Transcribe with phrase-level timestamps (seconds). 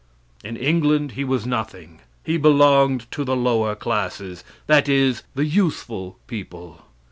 [0.43, 1.99] In England he was nothing.
[2.23, 6.81] He belonged to the lower classes that is, the useful people.